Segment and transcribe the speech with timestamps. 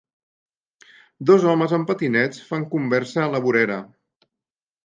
[1.31, 3.81] Dos homes amb patinets fan conversa a la vorera